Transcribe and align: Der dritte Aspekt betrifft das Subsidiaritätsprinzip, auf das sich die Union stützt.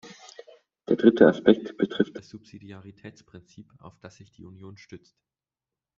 Der 0.89 0.95
dritte 0.95 1.27
Aspekt 1.27 1.77
betrifft 1.77 2.17
das 2.17 2.27
Subsidiaritätsprinzip, 2.29 3.71
auf 3.77 3.99
das 3.99 4.15
sich 4.17 4.31
die 4.31 4.45
Union 4.45 4.75
stützt. 4.75 5.21